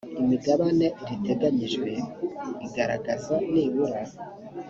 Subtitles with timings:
[0.21, 1.89] imigabane riteganyijwe
[2.65, 4.01] igaragaza nibura